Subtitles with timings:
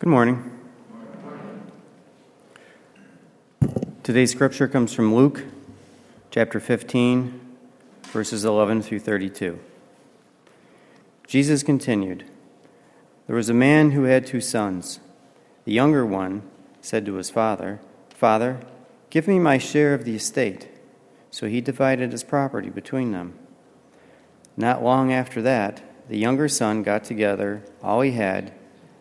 [0.00, 0.50] Good morning.
[4.02, 5.44] Today's scripture comes from Luke
[6.30, 7.38] chapter 15,
[8.04, 9.58] verses 11 through 32.
[11.26, 12.24] Jesus continued
[13.26, 15.00] There was a man who had two sons.
[15.66, 16.44] The younger one
[16.80, 17.78] said to his father,
[18.08, 18.58] Father,
[19.10, 20.66] give me my share of the estate.
[21.30, 23.34] So he divided his property between them.
[24.56, 28.54] Not long after that, the younger son got together all he had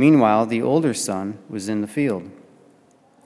[0.00, 2.30] Meanwhile, the older son was in the field.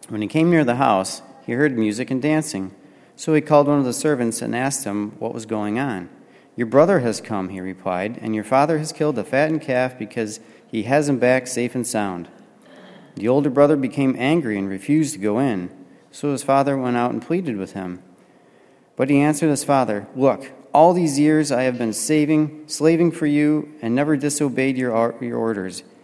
[0.09, 2.75] When he came near the house, he heard music and dancing.
[3.15, 6.09] So he called one of the servants and asked him what was going on.
[6.57, 10.41] Your brother has come, he replied, and your father has killed a fattened calf because
[10.67, 12.29] he has him back safe and sound.
[13.15, 15.71] The older brother became angry and refused to go in.
[16.11, 18.03] So his father went out and pleaded with him.
[18.97, 23.27] But he answered his father, Look, all these years I have been saving, slaving for
[23.27, 25.85] you, and never disobeyed your, your orders.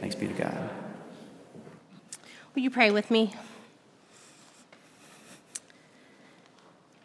[0.00, 0.70] Thanks be to God.
[2.54, 3.34] Will you pray with me?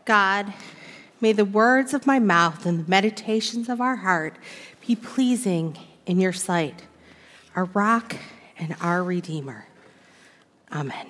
[0.05, 0.53] God,
[1.21, 4.35] may the words of my mouth and the meditations of our heart
[4.85, 6.83] be pleasing in your sight,
[7.55, 8.15] our rock
[8.59, 9.65] and our redeemer.
[10.71, 11.07] Amen.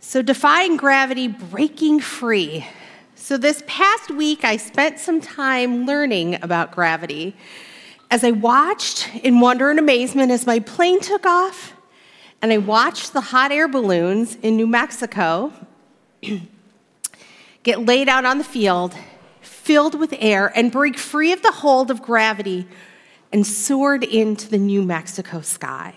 [0.00, 2.66] So, defying gravity, breaking free.
[3.14, 7.36] So, this past week, I spent some time learning about gravity
[8.10, 11.74] as I watched in wonder and amazement as my plane took off,
[12.40, 15.52] and I watched the hot air balloons in New Mexico
[17.62, 18.94] get laid out on the field,
[19.40, 22.66] filled with air, and break free of the hold of gravity
[23.32, 25.94] and soared into the New Mexico sky.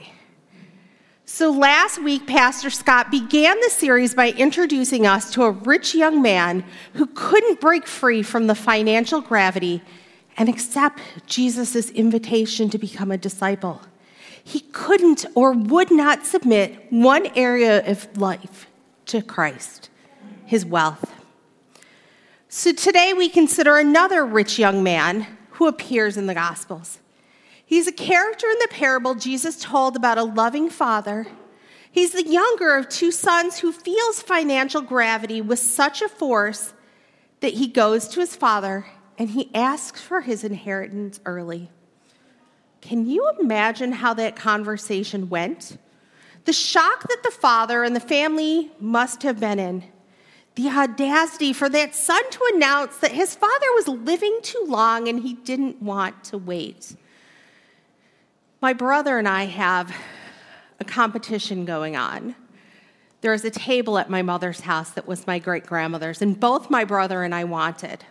[1.24, 6.22] So last week, Pastor Scott began the series by introducing us to a rich young
[6.22, 9.82] man who couldn't break free from the financial gravity
[10.42, 13.80] and accept Jesus' invitation to become a disciple.
[14.44, 18.66] He couldn't or would not submit one area of life
[19.06, 19.92] to Christ
[20.48, 21.14] his wealth.
[22.50, 26.98] So today we consider another rich young man who appears in the Gospels.
[27.64, 31.28] He's a character in the parable Jesus told about a loving father.
[31.92, 36.74] He's the younger of two sons who feels financial gravity with such a force
[37.42, 38.88] that he goes to his father
[39.22, 41.70] and he asks for his inheritance early.
[42.82, 45.78] Can you imagine how that conversation went?
[46.46, 49.84] The shock that the father and the family must have been in.
[50.56, 55.20] The audacity for that son to announce that his father was living too long and
[55.20, 56.96] he didn't want to wait.
[58.60, 59.96] My brother and I have
[60.80, 62.34] a competition going on.
[63.22, 66.72] There is a table at my mother's house that was my great grandmother's, and both
[66.72, 68.04] my brother and I wanted.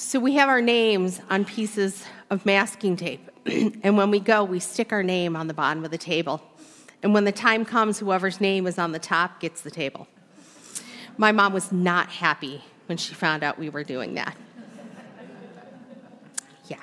[0.00, 3.28] So we have our names on pieces of masking tape.
[3.46, 6.40] and when we go, we stick our name on the bottom of the table.
[7.02, 10.06] And when the time comes, whoever's name is on the top gets the table.
[11.16, 14.36] My mom was not happy when she found out we were doing that.
[16.68, 16.76] Yeah.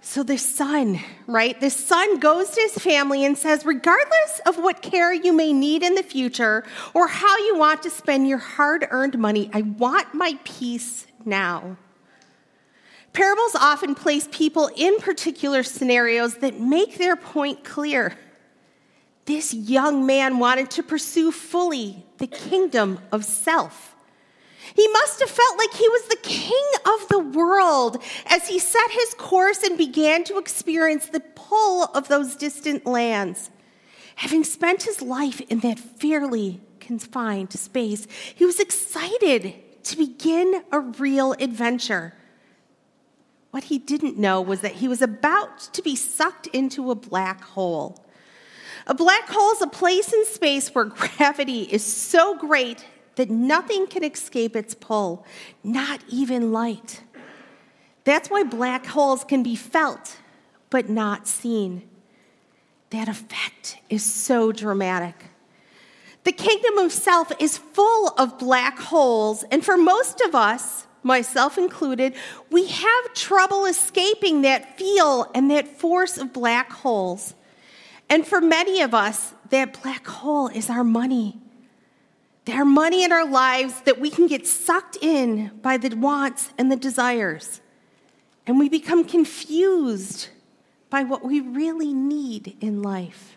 [0.00, 1.60] So the son, right?
[1.60, 5.84] The son goes to his family and says, regardless of what care you may need
[5.84, 10.12] in the future or how you want to spend your hard earned money, I want
[10.12, 11.76] my peace now.
[13.12, 18.16] Parables often place people in particular scenarios that make their point clear.
[19.24, 23.96] This young man wanted to pursue fully the kingdom of self.
[24.74, 28.90] He must have felt like he was the king of the world as he set
[28.90, 33.50] his course and began to experience the pull of those distant lands.
[34.16, 39.54] Having spent his life in that fairly confined space, he was excited
[39.86, 42.12] to begin a real adventure.
[43.52, 47.42] What he didn't know was that he was about to be sucked into a black
[47.42, 48.04] hole.
[48.88, 52.84] A black hole is a place in space where gravity is so great
[53.14, 55.24] that nothing can escape its pull,
[55.64, 57.02] not even light.
[58.04, 60.18] That's why black holes can be felt,
[60.68, 61.88] but not seen.
[62.90, 65.25] That effect is so dramatic.
[66.26, 71.56] The kingdom of self is full of black holes, and for most of us, myself
[71.56, 72.14] included,
[72.50, 77.34] we have trouble escaping that feel and that force of black holes.
[78.10, 81.38] And for many of us, that black hole is our money.
[82.52, 86.72] Our money in our lives that we can get sucked in by the wants and
[86.72, 87.60] the desires.
[88.48, 90.30] And we become confused
[90.90, 93.35] by what we really need in life.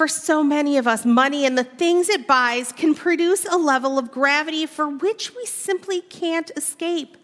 [0.00, 3.98] For so many of us, money and the things it buys can produce a level
[3.98, 7.18] of gravity for which we simply can't escape.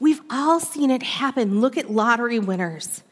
[0.00, 1.60] We've all seen it happen.
[1.60, 3.02] Look at lottery winners.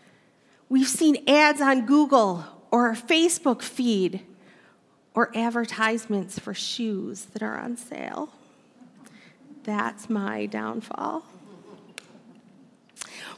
[0.71, 4.23] We've seen ads on Google or our Facebook feed
[5.15, 8.32] or advertisements for shoes that are on sale.
[9.62, 11.27] That's my downfall.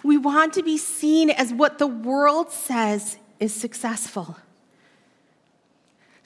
[0.04, 4.36] We want to be seen as what the world says is successful.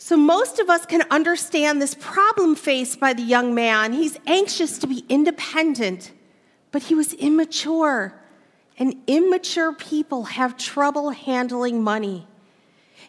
[0.07, 3.93] So, most of us can understand this problem faced by the young man.
[3.93, 6.13] He's anxious to be independent,
[6.71, 8.15] but he was immature,
[8.79, 12.25] and immature people have trouble handling money.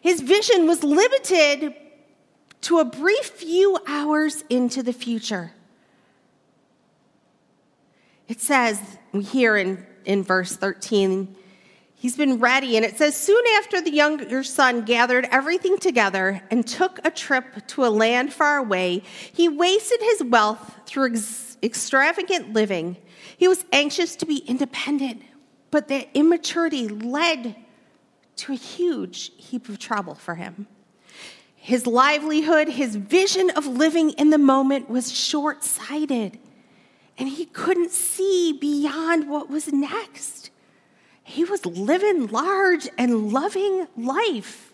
[0.02, 1.76] His vision was limited
[2.62, 5.52] to a brief few hours into the future.
[8.28, 8.82] It says
[9.14, 11.36] here in, in verse 13,
[12.00, 12.78] He's been ready.
[12.78, 17.66] And it says, Soon after the younger son gathered everything together and took a trip
[17.68, 19.02] to a land far away,
[19.34, 22.98] he wasted his wealth through ex- extravagant living.
[23.36, 25.24] He was anxious to be independent,
[25.72, 27.56] but that immaturity led
[28.38, 30.68] to a huge heap of trouble for him.
[31.56, 36.38] His livelihood, his vision of living in the moment was short sighted,
[37.18, 40.52] and he couldn't see beyond what was next.
[41.30, 44.74] He was living large and loving life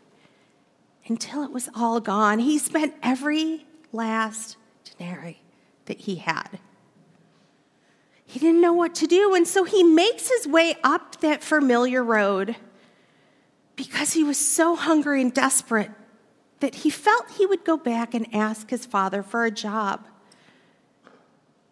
[1.07, 2.37] until it was all gone.
[2.37, 5.41] He spent every last denarii
[5.85, 6.59] that he had.
[8.27, 12.03] He didn't know what to do, and so he makes his way up that familiar
[12.03, 12.55] road
[13.75, 15.89] because he was so hungry and desperate
[16.59, 20.05] that he felt he would go back and ask his father for a job.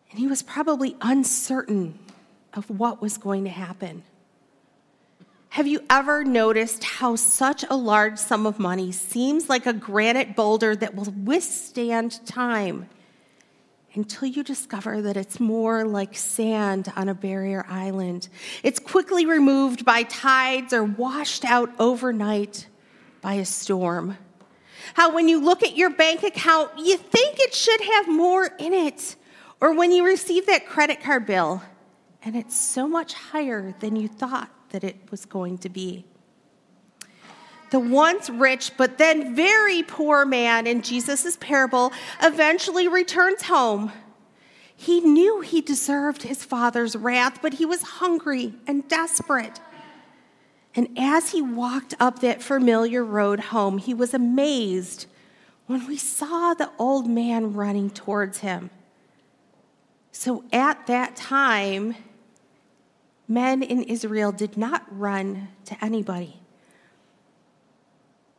[0.09, 1.99] And he was probably uncertain
[2.55, 4.05] of what was going to happen.
[5.55, 10.33] Have you ever noticed how such a large sum of money seems like a granite
[10.33, 12.87] boulder that will withstand time
[13.93, 18.29] until you discover that it's more like sand on a barrier island?
[18.63, 22.67] It's quickly removed by tides or washed out overnight
[23.19, 24.17] by a storm.
[24.93, 28.73] How, when you look at your bank account, you think it should have more in
[28.73, 29.17] it.
[29.59, 31.61] Or when you receive that credit card bill,
[32.23, 36.05] and it's so much higher than you thought that it was going to be.
[37.69, 43.93] The once rich but then very poor man in Jesus' parable eventually returns home.
[44.75, 49.61] He knew he deserved his father's wrath, but he was hungry and desperate.
[50.75, 55.05] And as he walked up that familiar road home, he was amazed
[55.67, 58.69] when we saw the old man running towards him.
[60.11, 61.95] So at that time,
[63.27, 66.41] men in Israel did not run to anybody.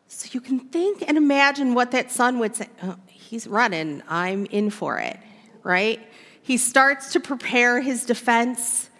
[0.08, 2.68] So you can think and imagine what that son would say.
[2.82, 5.18] Oh, he's running, I'm in for it,
[5.62, 6.00] right?
[6.42, 8.90] He starts to prepare his defense.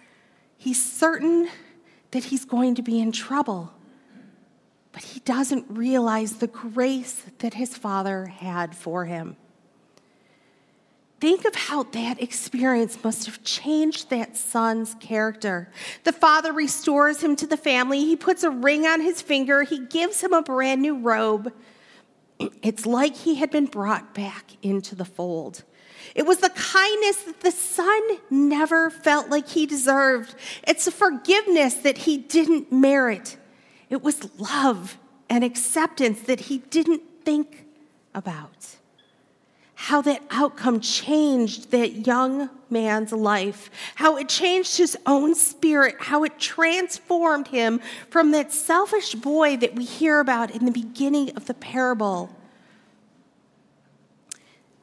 [0.57, 1.49] He's certain
[2.11, 3.71] that he's going to be in trouble,
[4.91, 9.35] but he doesn't realize the grace that his father had for him.
[11.23, 15.71] Think of how that experience must have changed that son's character.
[16.03, 17.99] The father restores him to the family.
[17.99, 19.63] He puts a ring on his finger.
[19.63, 21.53] He gives him a brand new robe.
[22.61, 25.63] It's like he had been brought back into the fold.
[26.13, 30.35] It was the kindness that the son never felt like he deserved.
[30.67, 33.37] It's a forgiveness that he didn't merit.
[33.89, 34.97] It was love
[35.29, 37.65] and acceptance that he didn't think
[38.13, 38.75] about.
[39.87, 46.23] How that outcome changed that young man's life, how it changed his own spirit, how
[46.23, 51.47] it transformed him from that selfish boy that we hear about in the beginning of
[51.47, 52.33] the parable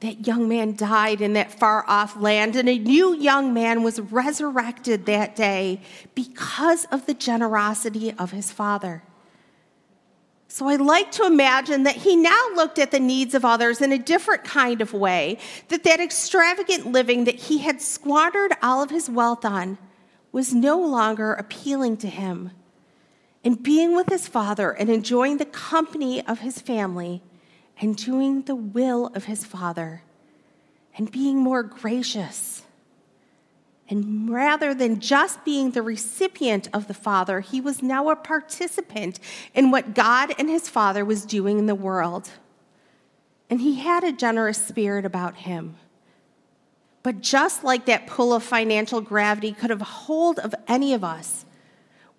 [0.00, 4.00] that young man died in that far off land, and a new young man was
[4.00, 5.80] resurrected that day
[6.14, 9.02] because of the generosity of his father.
[10.52, 13.92] So I like to imagine that he now looked at the needs of others in
[13.92, 15.38] a different kind of way,
[15.69, 19.78] that that extravagant living that he had squandered all of his wealth on
[20.33, 22.50] was no longer appealing to him.
[23.45, 27.23] And being with his father and enjoying the company of his family
[27.80, 30.02] and doing the will of his Father
[30.97, 32.62] and being more gracious.
[33.90, 39.18] And rather than just being the recipient of the Father, he was now a participant
[39.52, 42.30] in what God and his Father was doing in the world.
[43.50, 45.76] And he had a generous spirit about him.
[47.02, 51.44] But just like that pull of financial gravity could have hold of any of us,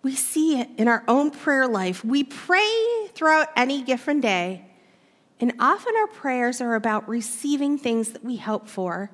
[0.04, 2.04] we see it in our own prayer life.
[2.04, 4.66] We pray throughout any given day
[5.42, 9.10] and often our prayers are about receiving things that we hope for.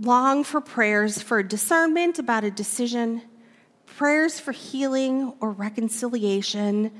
[0.00, 3.22] Long for prayers for discernment about a decision,
[3.86, 6.90] prayers for healing or reconciliation,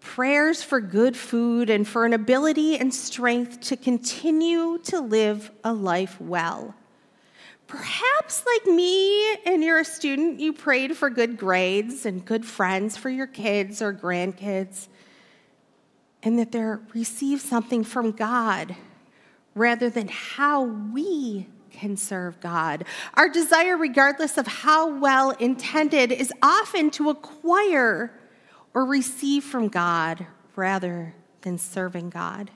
[0.00, 5.72] prayers for good food and for an ability and strength to continue to live a
[5.72, 6.74] life well.
[7.66, 12.96] Perhaps, like me and you're a student, you prayed for good grades and good friends
[12.96, 14.88] for your kids or grandkids
[16.22, 16.62] and that they
[16.92, 18.76] receive something from God
[19.54, 21.46] rather than how we
[21.80, 22.84] can serve God.
[23.14, 28.12] Our desire, regardless of how well intended, is often to acquire
[28.74, 32.50] or receive from God rather than serving God.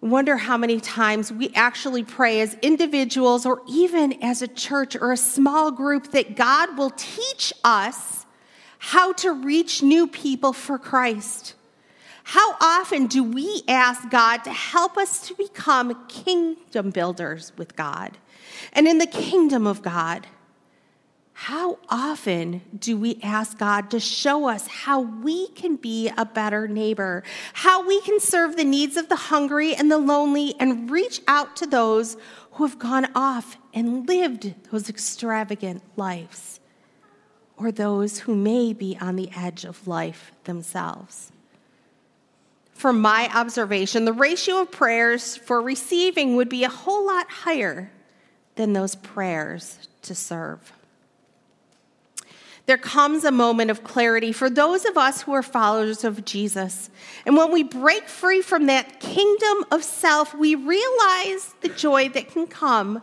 [0.00, 5.12] Wonder how many times we actually pray as individuals or even as a church or
[5.12, 8.24] a small group that God will teach us
[8.78, 11.54] how to reach new people for Christ.
[12.24, 18.16] How often do we ask God to help us to become kingdom builders with God
[18.72, 20.26] and in the kingdom of God?
[21.34, 26.68] How often do we ask God to show us how we can be a better
[26.68, 27.24] neighbor,
[27.54, 31.56] how we can serve the needs of the hungry and the lonely, and reach out
[31.56, 32.16] to those
[32.52, 36.60] who have gone off and lived those extravagant lives,
[37.56, 41.32] or those who may be on the edge of life themselves?
[42.74, 47.92] From my observation, the ratio of prayers for receiving would be a whole lot higher
[48.56, 50.72] than those prayers to serve.
[52.66, 56.90] There comes a moment of clarity for those of us who are followers of Jesus.
[57.26, 62.30] And when we break free from that kingdom of self, we realize the joy that
[62.30, 63.02] can come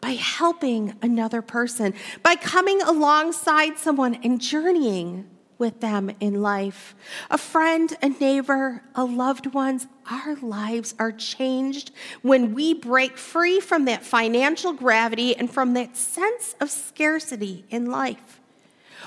[0.00, 6.94] by helping another person, by coming alongside someone and journeying with them in life.
[7.30, 11.90] A friend, a neighbor, a loved one's, our lives are changed
[12.22, 17.86] when we break free from that financial gravity and from that sense of scarcity in
[17.86, 18.40] life.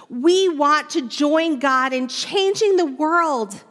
[0.10, 3.64] We want to join God in changing the world.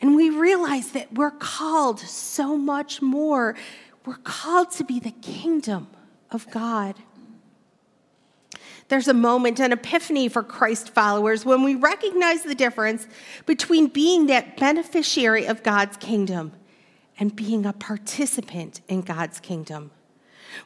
[0.00, 3.54] And we realize that we're called so much more.
[4.04, 5.88] We're called to be the kingdom
[6.30, 6.96] of God.
[8.90, 13.06] There's a moment, an epiphany for Christ followers when we recognize the difference
[13.46, 16.52] between being that beneficiary of God's kingdom
[17.16, 19.92] and being a participant in God's kingdom.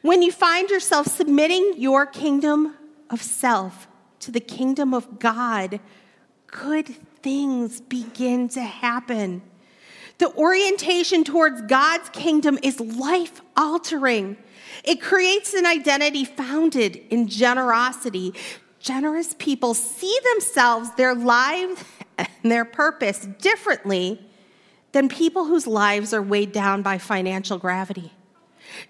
[0.00, 2.74] When you find yourself submitting your kingdom
[3.10, 3.86] of self
[4.20, 5.78] to the kingdom of God,
[6.46, 6.88] good
[7.22, 9.42] things begin to happen.
[10.18, 14.36] The orientation towards God's kingdom is life altering.
[14.84, 18.34] It creates an identity founded in generosity.
[18.78, 21.82] Generous people see themselves, their lives,
[22.18, 24.24] and their purpose differently
[24.92, 28.12] than people whose lives are weighed down by financial gravity.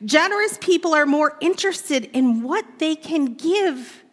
[0.04, 4.04] Generous people are more interested in what they can give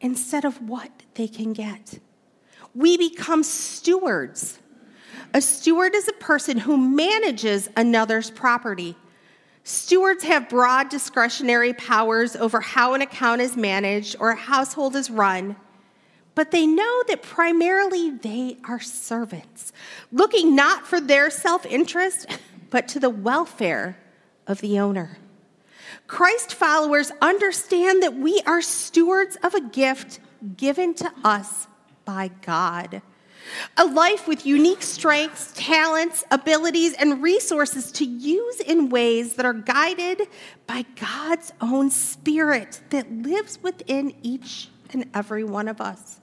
[0.00, 1.98] instead of what they can get.
[2.74, 4.58] we become stewards.
[5.32, 8.96] A steward is a person who manages another's property.
[9.62, 15.10] Stewards have broad discretionary powers over how an account is managed or a household is
[15.10, 15.54] run,
[16.34, 19.72] but they know that primarily they are servants,
[20.10, 22.26] looking not for their self interest,
[22.70, 23.98] but to the welfare
[24.48, 25.18] of the owner.
[26.08, 30.18] Christ followers understand that we are stewards of a gift
[30.56, 31.68] given to us
[32.04, 33.02] by God.
[33.76, 39.52] A life with unique strengths, talents, abilities, and resources to use in ways that are
[39.54, 40.22] guided
[40.66, 46.20] by God's own Spirit that lives within each and every one of us.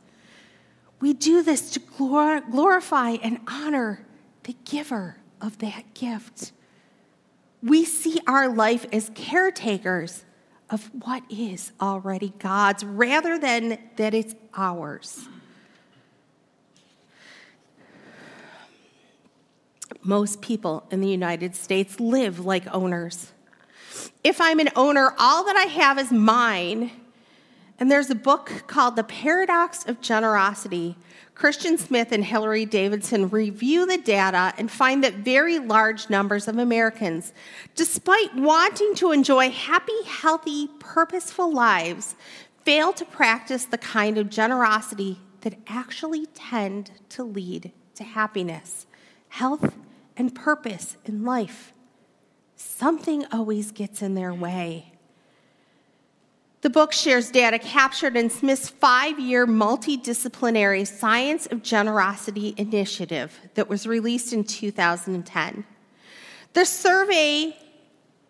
[0.99, 4.05] We do this to glorify and honor
[4.43, 6.51] the giver of that gift.
[7.61, 10.25] We see our life as caretakers
[10.69, 15.27] of what is already God's rather than that it's ours.
[20.07, 23.33] Most people in the United States live like owners.
[24.23, 26.91] If I'm an owner, all that I have is mine.
[27.77, 30.95] And there's a book called The Paradox of Generosity.
[31.35, 36.57] Christian Smith and Hilary Davidson review the data and find that very large numbers of
[36.57, 37.33] Americans,
[37.75, 42.15] despite wanting to enjoy happy, healthy, purposeful lives,
[42.63, 48.87] fail to practice the kind of generosity that actually tend to lead to happiness,
[49.27, 49.75] health,
[50.17, 51.73] and purpose in life.
[52.55, 54.93] Something always gets in their way.
[56.61, 63.69] The book shares data captured in Smith's five year multidisciplinary Science of Generosity initiative that
[63.69, 65.63] was released in 2010.
[66.53, 67.55] The survey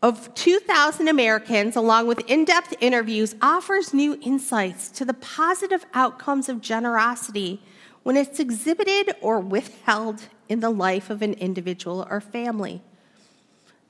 [0.03, 6.49] of 2,000 Americans, along with in depth interviews, offers new insights to the positive outcomes
[6.49, 7.63] of generosity
[8.07, 12.81] when it's exhibited or withheld in the life of an individual or family.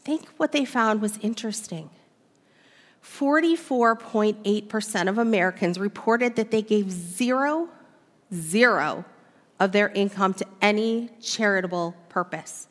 [0.04, 1.92] Think what they found was interesting.
[3.04, 7.70] 44.8% of Americans reported that they gave zero,
[8.34, 9.06] zero
[9.60, 12.67] of their income to any charitable purpose.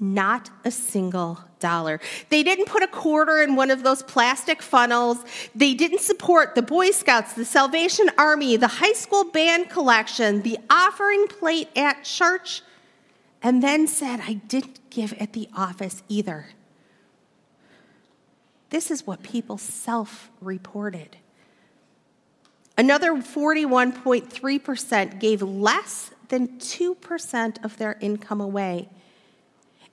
[0.00, 2.00] Not a single dollar.
[2.28, 5.18] They didn't put a quarter in one of those plastic funnels.
[5.54, 10.58] They didn't support the Boy Scouts, the Salvation Army, the high school band collection, the
[10.68, 12.62] offering plate at church,
[13.42, 16.48] and then said, I didn't give at the office either.
[18.70, 21.16] This is what people self reported.
[22.76, 28.88] Another 41.3% gave less than 2% of their income away.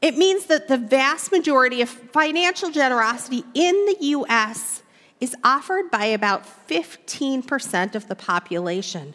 [0.02, 4.82] It means that the vast majority of financial generosity in the US
[5.20, 9.14] is offered by about 15% of the population.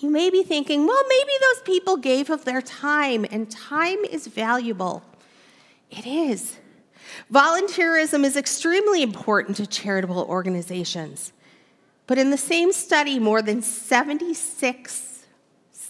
[0.00, 4.26] You may be thinking, well, maybe those people gave of their time, and time is
[4.26, 5.04] valuable.
[5.90, 6.56] It is.
[7.32, 11.32] Volunteerism is extremely important to charitable organizations.
[12.08, 15.13] But in the same study, more than 76,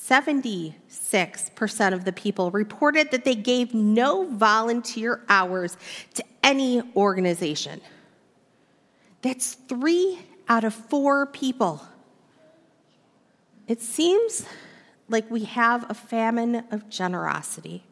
[0.09, 5.79] 76% of the people reported that they gave no volunteer hours
[6.13, 7.81] to any organization.
[9.23, 11.83] That's three out of four people.
[13.67, 14.45] It seems
[15.09, 17.85] like we have a famine of generosity.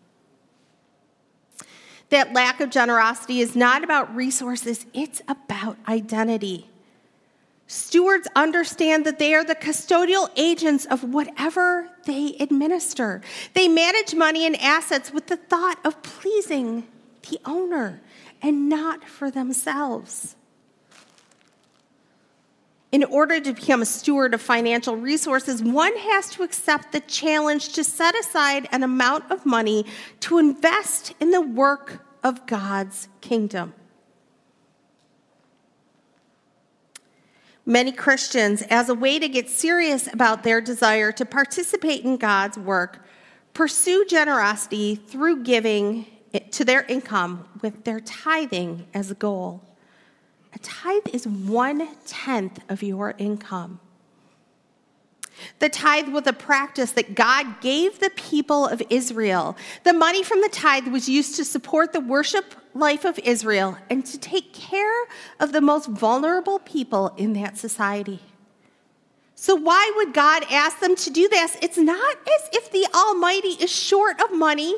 [2.10, 6.68] That lack of generosity is not about resources, it's about identity.
[7.66, 13.22] Stewards understand that they are the custodial agents of whatever they administer.
[13.54, 16.86] They manage money and assets with the thought of pleasing
[17.30, 18.02] the owner
[18.42, 20.36] and not for themselves.
[22.90, 27.72] In order to become a steward of financial resources, one has to accept the challenge
[27.72, 29.86] to set aside an amount of money
[30.20, 33.72] to invest in the work of God's kingdom.
[37.64, 42.58] Many Christians, as a way to get serious about their desire to participate in God's
[42.58, 43.04] work,
[43.54, 46.06] pursue generosity through giving
[46.50, 49.62] to their income with their tithing as a goal.
[50.54, 53.78] A tithe is one tenth of your income.
[55.60, 59.56] The tithe was a practice that God gave the people of Israel.
[59.84, 64.04] The money from the tithe was used to support the worship life of Israel and
[64.06, 65.04] to take care
[65.40, 68.20] of the most vulnerable people in that society.
[69.34, 71.56] So, why would God ask them to do this?
[71.60, 74.76] It's not as if the Almighty is short of money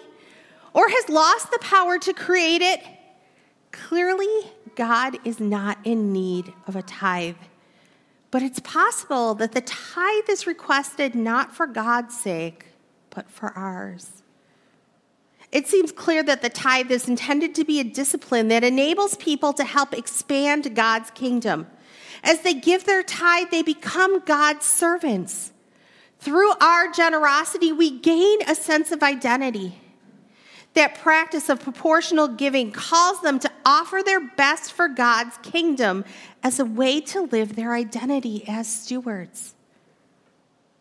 [0.72, 2.82] or has lost the power to create it.
[3.72, 7.36] Clearly, God is not in need of a tithe.
[8.30, 12.66] But it's possible that the tithe is requested not for God's sake,
[13.10, 14.23] but for ours.
[15.54, 19.52] It seems clear that the tithe is intended to be a discipline that enables people
[19.52, 21.68] to help expand God's kingdom.
[22.24, 25.52] As they give their tithe, they become God's servants.
[26.18, 29.78] Through our generosity, we gain a sense of identity.
[30.72, 36.04] That practice of proportional giving calls them to offer their best for God's kingdom
[36.42, 39.54] as a way to live their identity as stewards.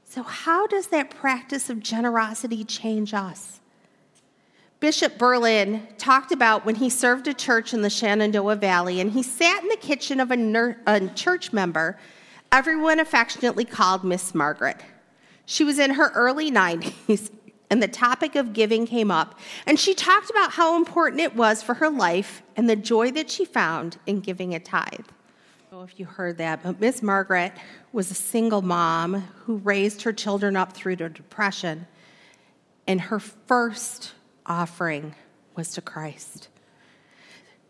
[0.03, 3.59] So, how does that practice of generosity change us?
[4.83, 9.23] Bishop Berlin talked about when he served a church in the Shenandoah Valley and he
[9.23, 11.97] sat in the kitchen of a, ner- a church member
[12.51, 14.75] everyone affectionately called Miss Margaret.
[15.45, 17.31] She was in her early 90s
[17.69, 21.63] and the topic of giving came up, and she talked about how important it was
[21.63, 24.83] for her life and the joy that she found in giving a tithe.
[24.89, 27.53] I don't know if you heard that, but Miss Margaret
[27.93, 31.87] was a single mom who raised her children up through the Depression,
[32.85, 34.11] and her first
[34.45, 35.15] offering
[35.55, 36.47] was to Christ.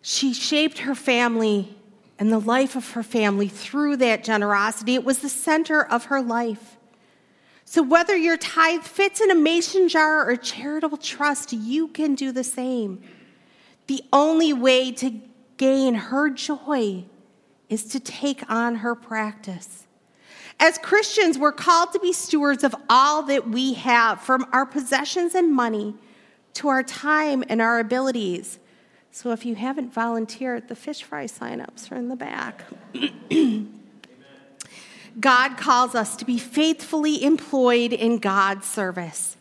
[0.01, 1.77] She shaped her family
[2.19, 4.95] and the life of her family through that generosity.
[4.95, 6.77] It was the center of her life.
[7.65, 12.31] So, whether your tithe fits in a mason jar or charitable trust, you can do
[12.31, 13.01] the same.
[13.88, 15.19] The only way to
[15.57, 17.05] gain her joy
[17.69, 19.88] is to take on her practice.
[20.59, 25.33] As Christians, we're called to be stewards of all that we have, from our possessions
[25.33, 25.95] and money
[26.56, 28.60] to our time and our abilities.
[29.12, 32.63] So, if you haven't volunteered, the fish fry sign-ups are in the back.
[35.20, 39.38] God calls us to be faithfully employed in God's service.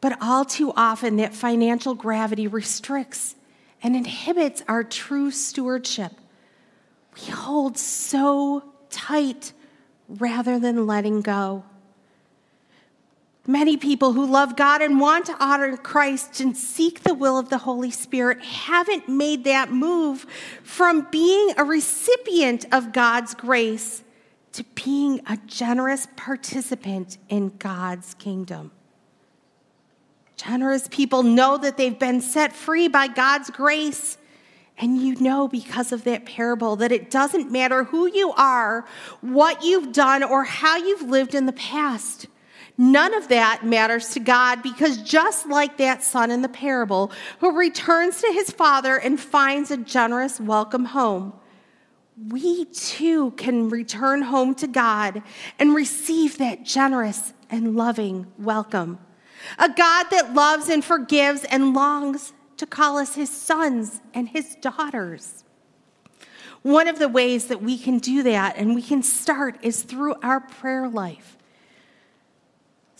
[0.00, 3.36] But all too often, that financial gravity restricts
[3.82, 6.12] and inhibits our true stewardship.
[7.14, 9.52] We hold so tight
[10.08, 11.64] rather than letting go.
[13.46, 17.48] Many people who love God and want to honor Christ and seek the will of
[17.48, 20.26] the Holy Spirit haven't made that move
[20.62, 24.04] from being a recipient of God's grace
[24.52, 28.70] to being a generous participant in God's kingdom.
[30.36, 34.18] Generous people know that they've been set free by God's grace.
[34.78, 38.84] And you know because of that parable that it doesn't matter who you are,
[39.20, 42.26] what you've done, or how you've lived in the past.
[42.78, 47.56] None of that matters to God because just like that son in the parable who
[47.56, 51.34] returns to his father and finds a generous welcome home,
[52.28, 55.22] we too can return home to God
[55.58, 58.98] and receive that generous and loving welcome.
[59.58, 64.54] A God that loves and forgives and longs to call us his sons and his
[64.56, 65.44] daughters.
[66.62, 70.14] One of the ways that we can do that and we can start is through
[70.22, 71.36] our prayer life.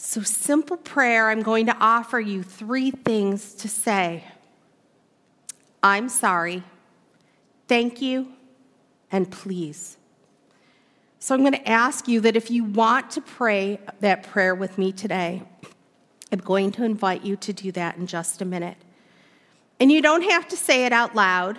[0.05, 4.25] So, simple prayer, I'm going to offer you three things to say
[5.81, 6.65] I'm sorry,
[7.69, 8.33] thank you,
[9.12, 9.97] and please.
[11.21, 14.77] So I'm going to ask you that if you want to pray that prayer with
[14.77, 15.45] me today,
[16.33, 18.79] I'm going to invite you to do that in just a minute.
[19.79, 21.59] And you don't have to say it out loud.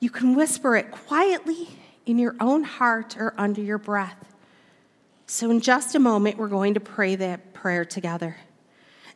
[0.00, 1.68] You can whisper it quietly
[2.06, 4.37] in your own heart or under your breath.
[5.30, 8.36] So, in just a moment, we're going to pray that prayer together.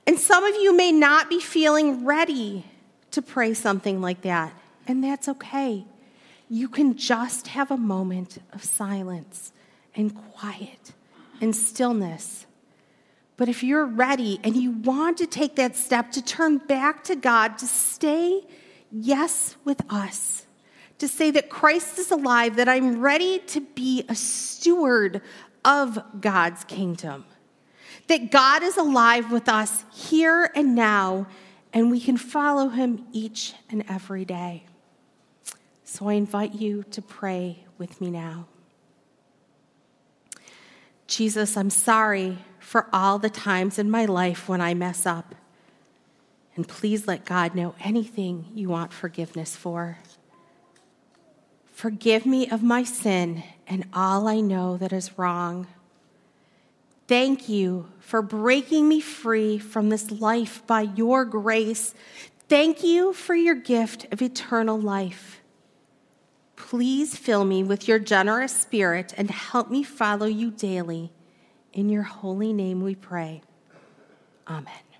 [0.07, 2.67] And some of you may not be feeling ready
[3.11, 4.53] to pray something like that,
[4.87, 5.85] and that's okay
[6.53, 9.55] you can just have a moment of silence
[9.97, 10.93] and quiet
[11.41, 12.45] and stillness.
[13.39, 17.17] But if you're ready and you want to take that step to turn back to
[17.17, 18.43] God, to stay
[18.91, 20.45] yes with us,
[20.99, 25.23] to say that Christ is alive, that I'm ready to be a steward
[25.65, 27.25] of God's kingdom,
[28.09, 31.27] that God is alive with us here and now,
[31.73, 34.65] and we can follow him each and every day.
[35.85, 38.47] So I invite you to pray with me now.
[41.07, 45.35] Jesus, I'm sorry for all the times in my life when I mess up.
[46.57, 49.99] And please let God know anything you want forgiveness for.
[51.83, 55.67] Forgive me of my sin and all I know that is wrong.
[57.09, 61.93] Thank you for breaking me free from this life by your grace.
[62.49, 65.41] Thank you for your gift of eternal life.
[66.55, 71.11] Please fill me with your generous spirit and help me follow you daily.
[71.73, 73.43] In your holy name we pray.
[74.47, 74.92] Amen.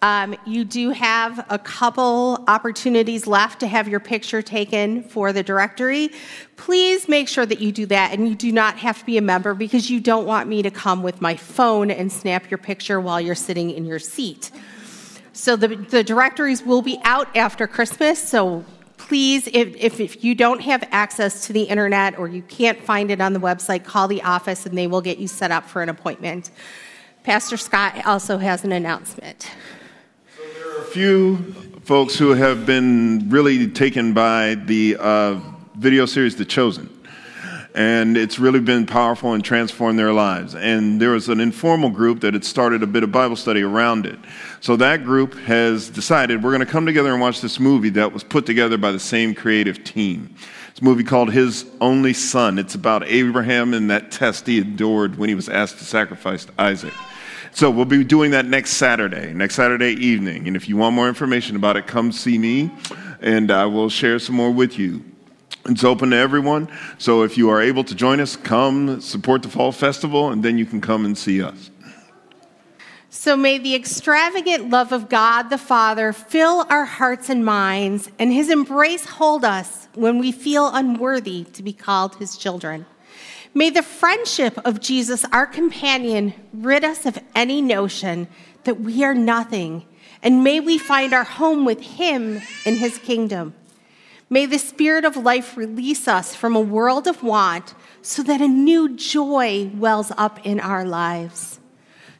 [0.00, 5.42] Um, you do have a couple opportunities left to have your picture taken for the
[5.42, 6.10] directory.
[6.56, 9.22] Please make sure that you do that, and you do not have to be a
[9.22, 13.00] member because you don't want me to come with my phone and snap your picture
[13.00, 14.52] while you're sitting in your seat.
[15.32, 18.64] So the, the directories will be out after Christmas, so
[18.98, 23.10] please, if, if, if, you don't have access to the internet or you can't find
[23.10, 25.82] it on the website, call the office and they will get you set up for
[25.82, 26.50] an appointment.
[27.22, 29.50] Pastor Scott also has an announcement
[30.88, 31.36] few
[31.82, 35.38] folks who have been really taken by the uh,
[35.76, 36.88] video series The Chosen.
[37.74, 40.54] And it's really been powerful and transformed their lives.
[40.54, 44.06] And there was an informal group that had started a bit of Bible study around
[44.06, 44.18] it.
[44.60, 48.14] So that group has decided we're going to come together and watch this movie that
[48.14, 50.34] was put together by the same creative team.
[50.70, 52.58] It's a movie called His Only Son.
[52.58, 56.94] It's about Abraham and that test he endured when he was asked to sacrifice Isaac.
[57.58, 60.46] So we'll be doing that next Saturday, next Saturday evening.
[60.46, 62.70] And if you want more information about it, come see me
[63.20, 65.04] and I will share some more with you.
[65.68, 66.68] It's open to everyone.
[66.98, 70.56] So if you are able to join us, come support the Fall Festival and then
[70.56, 71.72] you can come and see us.
[73.10, 78.32] So may the extravagant love of God the Father fill our hearts and minds, and
[78.32, 82.86] his embrace hold us when we feel unworthy to be called his children.
[83.54, 88.28] May the friendship of Jesus, our companion, rid us of any notion
[88.64, 89.86] that we are nothing,
[90.22, 93.54] and may we find our home with him in his kingdom.
[94.30, 98.48] May the Spirit of life release us from a world of want so that a
[98.48, 101.58] new joy wells up in our lives.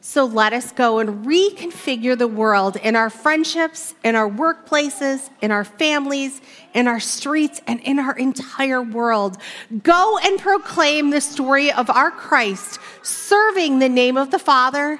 [0.09, 5.51] So let us go and reconfigure the world in our friendships, in our workplaces, in
[5.51, 6.41] our families,
[6.73, 9.37] in our streets, and in our entire world.
[9.83, 14.99] Go and proclaim the story of our Christ, serving the name of the Father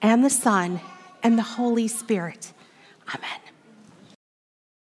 [0.00, 0.80] and the Son
[1.24, 2.52] and the Holy Spirit.
[3.12, 3.43] Amen.